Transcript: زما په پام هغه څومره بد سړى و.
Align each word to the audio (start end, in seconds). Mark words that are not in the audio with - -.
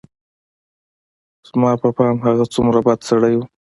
زما 1.47 1.71
په 1.81 1.89
پام 1.97 2.15
هغه 2.25 2.45
څومره 2.53 2.79
بد 2.85 2.99
سړى 3.09 3.33
و. 3.37 3.41